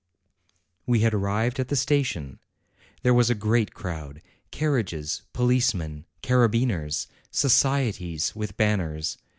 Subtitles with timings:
[0.87, 2.39] We had arrived at the station;
[3.03, 9.19] there was a great crowd, carriages, policemen, carabineers, societies with banners.